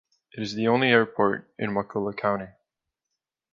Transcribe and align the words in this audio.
It 0.35 0.41
is 0.41 0.55
the 0.55 0.67
only 0.67 0.87
airport 0.89 1.53
in 1.59 1.75
Wakulla 1.75 2.15
County. 2.17 2.47